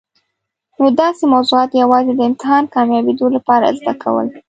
[0.77, 4.27] نو داسي موضوعات یوازي د امتحان کامیابېدو لپاره زده کول.